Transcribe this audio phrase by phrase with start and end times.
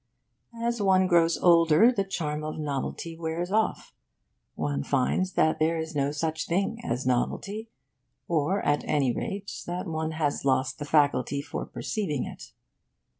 [0.59, 3.93] As one grows older, the charm of novelty wears off.
[4.55, 7.69] One finds that there is no such thing as novelty
[8.27, 12.51] or, at any rate, that one has lost the faculty for perceiving it.